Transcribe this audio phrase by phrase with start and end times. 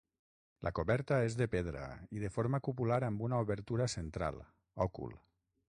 [0.67, 1.83] La coberta és de pedra,
[2.19, 4.41] i de forma cupular amb una obertura central,
[4.87, 5.17] òcul.